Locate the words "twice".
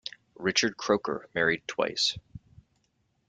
1.67-2.17